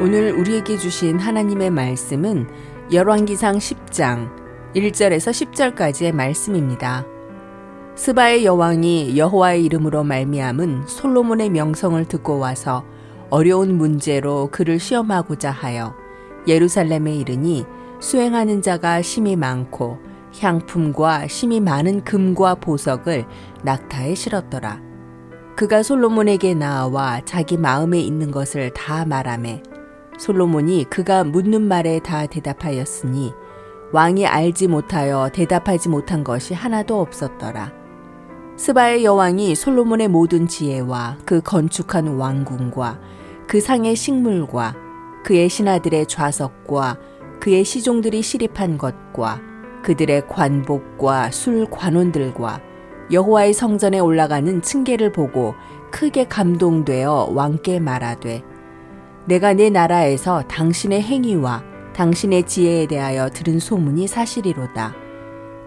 [0.00, 2.48] 오늘 우리에게 주신 하나님의 말씀은
[2.90, 4.30] 열왕기상 10장
[4.74, 7.04] 1절에서 10절까지의 말씀입니다.
[7.96, 12.82] 스바의 여왕이 여호와의 이름으로 말미암은 솔로몬의 명성을 듣고 와서
[13.28, 15.94] 어려운 문제로 그를 시험하고자 하여
[16.48, 17.66] 예루살렘에 이르니
[18.00, 19.98] 수행하는 자가 심이 많고
[20.40, 23.26] 향품과 심이 많은 금과 보석을
[23.64, 24.80] 낙타에 실었더라.
[25.56, 29.62] 그가 솔로몬에게 나와 자기 마음에 있는 것을 다 말하매
[30.20, 33.32] 솔로몬이 그가 묻는 말에 다 대답하였으니
[33.90, 37.72] 왕이 알지 못하여 대답하지 못한 것이 하나도 없었더라.
[38.54, 43.00] 스바의 여왕이 솔로몬의 모든 지혜와 그 건축한 왕궁과
[43.46, 44.74] 그 상의 식물과
[45.24, 46.98] 그의 신하들의 좌석과
[47.40, 49.40] 그의 시종들이 시립한 것과
[49.82, 52.60] 그들의 관복과 술 관원들과
[53.10, 55.54] 여호와의 성전에 올라가는 층계를 보고
[55.90, 58.49] 크게 감동되어 왕께 말하되
[59.30, 61.62] 내가 내 나라에서 당신의 행위와
[61.94, 64.92] 당신의 지혜에 대하여 들은 소문이 사실이로다.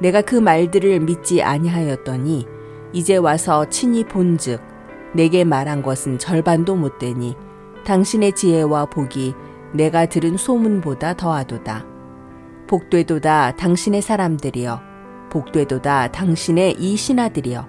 [0.00, 2.44] 내가 그 말들을 믿지 아니하였더니
[2.92, 4.60] 이제 와서 친히 본즉
[5.14, 7.36] 내게 말한 것은 절반도 못 되니
[7.84, 9.32] 당신의 지혜와 복이
[9.74, 11.86] 내가 들은 소문보다 더하도다.
[12.66, 14.80] 복되도다 당신의 사람들이여
[15.30, 17.68] 복되도다 당신의 이 신하들이여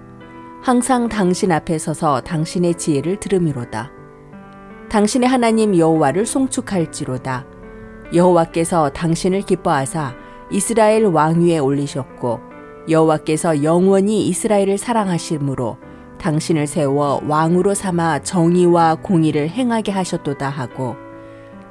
[0.60, 4.03] 항상 당신 앞에 서서 당신의 지혜를 들음이로다.
[4.94, 7.44] 당신의 하나님 여호와를 송축할지로다.
[8.14, 10.14] 여호와께서 당신을 기뻐하사
[10.52, 12.38] 이스라엘 왕위에 올리셨고
[12.88, 15.78] 여호와께서 영원히 이스라엘을 사랑하심으로
[16.20, 20.94] 당신을 세워 왕으로 삼아 정의와 공의를 행하게 하셨도다 하고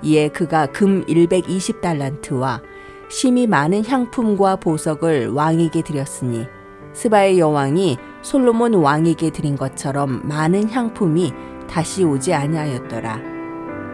[0.02, 2.60] 이에 그가 금 120달란트와
[3.08, 6.46] 심이 많은 향품과 보석을 왕에게 드렸으니
[6.92, 11.32] 스바의 여왕이 솔로몬 왕에게 드린 것처럼 많은 향품이
[11.70, 13.20] 다시 오지 아니하였더라.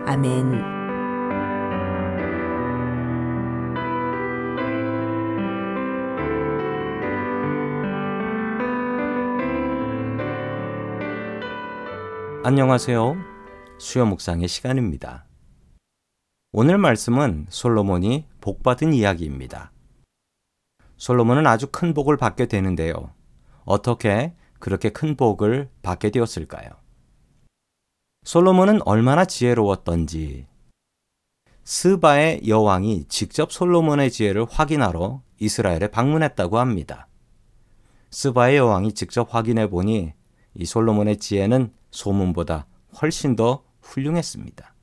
[0.05, 0.79] 아멘.
[12.43, 13.15] 안녕하세요.
[13.77, 15.25] 수요 묵상의 시간입니다.
[16.51, 19.71] 오늘 말씀은 솔로몬이 복받은 이야기입니다.
[20.97, 23.13] 솔로몬은 아주 큰 복을 받게 되는데요.
[23.65, 26.69] 어떻게 그렇게 큰 복을 받게 되었을까요?
[28.23, 30.45] 솔로몬은 얼마나 지혜로웠던지
[31.63, 37.07] 스바의 여왕이 직접 솔로몬의 지혜를 확인하러 이스라엘에 방문했다고 합니다.
[38.11, 40.13] 스바의 여왕이 직접 확인해 보니
[40.53, 42.67] 이 솔로몬의 지혜는 소문보다
[43.01, 44.73] 훨씬 더 훌륭했습니다.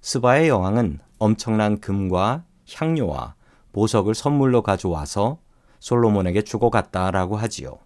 [0.00, 3.34] 스바의 여왕은 엄청난 금과 향료와
[3.72, 5.38] 보석을 선물로 가져와서
[5.80, 7.78] 솔로몬에게 주고 갔다라고 하지요.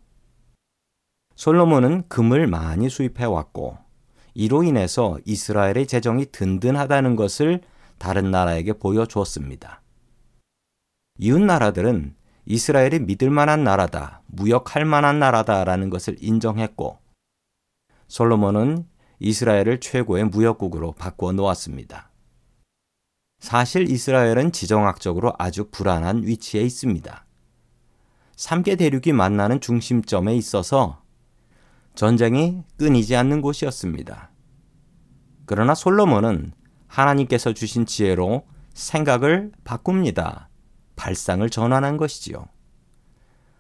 [1.35, 3.90] 솔로몬은 금을 많이 수입해 왔고
[4.35, 7.61] 이로 인해서 이스라엘의 재정이 든든하다는 것을
[7.99, 9.83] 다른 나라에게 보여주었습니다.
[11.19, 12.15] 이웃 나라들은
[12.47, 16.99] 이스라엘이 믿을 만한 나라다, 무역할 만한 나라다라는 것을 인정했고
[18.09, 18.87] 솔로몬은
[19.21, 22.11] 이스라엘을 최고의 무역국으로 바꾸어 놓았습니다.
[23.39, 27.27] 사실 이스라엘은 지정학적으로 아주 불안한 위치에 있습니다.
[28.37, 31.00] 3개 대륙이 만나는 중심점에 있어서
[31.95, 34.31] 전쟁이 끊이지 않는 곳이었습니다.
[35.47, 36.53] 그러나 솔로몬은
[36.87, 40.49] 하나님께서 주신 지혜로 생각을 바꿉니다.
[40.97, 42.47] 발상을 전환한 것이지요.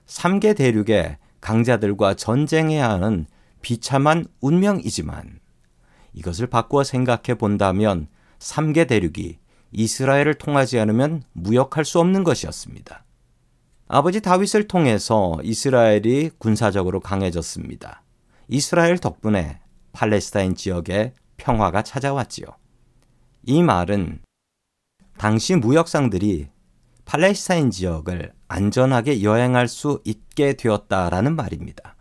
[0.06, 3.26] 3개 대륙의 강자들과 전쟁해야 하는
[3.62, 5.40] 비참한 운명이지만
[6.12, 8.08] 이것을 바꾸어 생각해 본다면
[8.38, 9.38] 3개 대륙이
[9.72, 13.04] 이스라엘을 통하지 않으면 무역할 수 없는 것이었습니다.
[13.86, 18.02] 아버지 다윗을 통해서 이스라엘이 군사적으로 강해졌습니다.
[18.52, 19.60] 이스라엘 덕분에
[19.92, 22.46] 팔레스타인 지역에 평화가 찾아왔지요.
[23.44, 24.22] 이 말은
[25.16, 26.48] 당시 무역상들이
[27.04, 31.94] 팔레스타인 지역을 안전하게 여행할 수 있게 되었다라는 말입니다.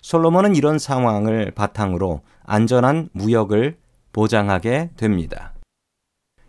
[0.00, 3.76] 솔로몬은 이런 상황을 바탕으로 안전한 무역을
[4.12, 5.52] 보장하게 됩니다.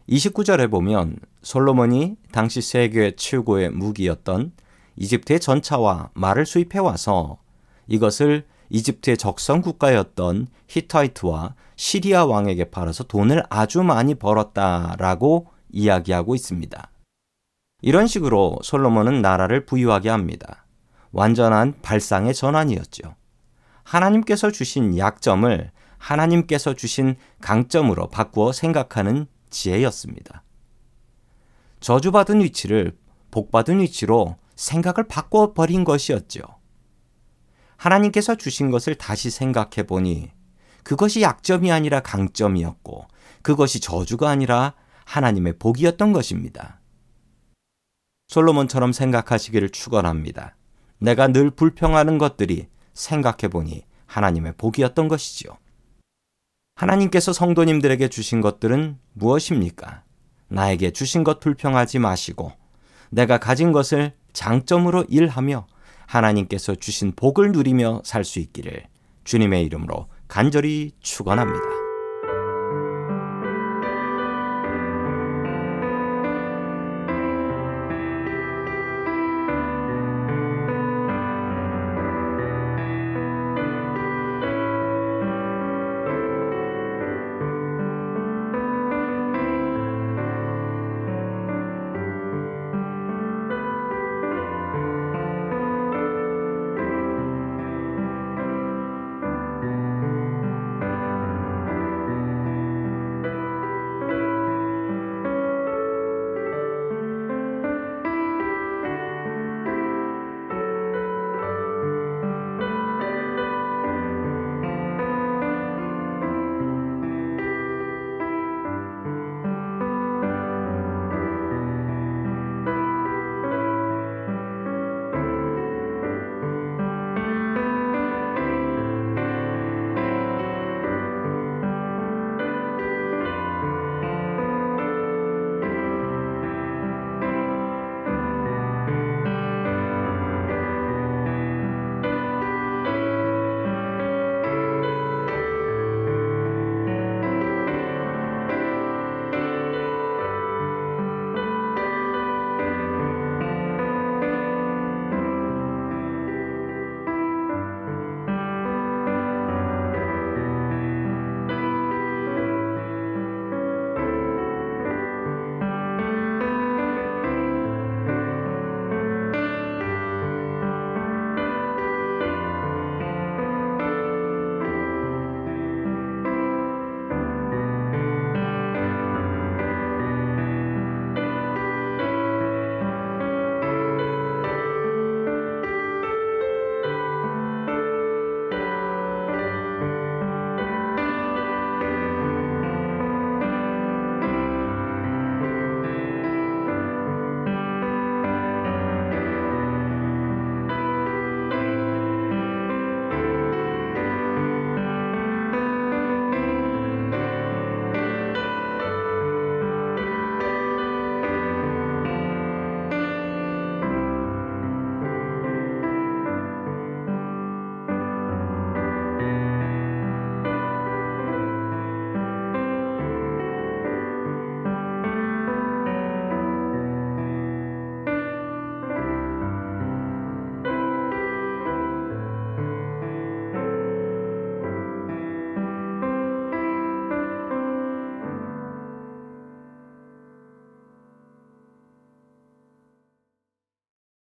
[0.07, 4.53] 29절에 보면 솔로몬이 당시 세계 최고의 무기였던
[4.95, 7.39] 이집트의 전차와 말을 수입해 와서
[7.87, 16.91] 이것을 이집트의 적성 국가였던 히타이트와 시리아 왕에게 팔아서 돈을 아주 많이 벌었다라고 이야기하고 있습니다.
[17.81, 20.65] 이런 식으로 솔로몬은 나라를 부유하게 합니다.
[21.11, 23.15] 완전한 발상의 전환이었죠.
[23.83, 30.43] 하나님께서 주신 약점을 하나님께서 주신 강점으로 바꾸어 생각하는 지혜였습니다.
[31.79, 32.97] 저주받은 위치를
[33.31, 36.41] 복받은 위치로 생각을 바꿔 버린 것이었죠.
[37.77, 40.31] 하나님께서 주신 것을 다시 생각해 보니
[40.83, 43.07] 그것이 약점이 아니라 강점이었고
[43.41, 44.73] 그것이 저주가 아니라
[45.05, 46.81] 하나님의 복이었던 것입니다.
[48.27, 50.55] 솔로몬처럼 생각하시기를 축원합니다.
[50.99, 55.57] 내가 늘 불평하는 것들이 생각해 보니 하나님의 복이었던 것이지요.
[56.75, 60.03] 하나님께서 성도님들에게 주신 것들은 무엇입니까?
[60.49, 62.51] 나에게 주신 것 불평하지 마시고
[63.09, 65.67] 내가 가진 것을 장점으로 일하며
[66.07, 68.83] 하나님께서 주신 복을 누리며 살 수 있기를
[69.23, 71.76] 주님의 이름으로 간절히 축원합니다.